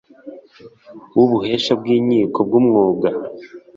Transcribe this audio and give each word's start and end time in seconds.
w 1.15 1.19
ubuhesha 1.25 1.71
bw 1.79 1.85
inkiko 1.95 2.39
bw 2.47 2.53
umwuga 2.61 3.07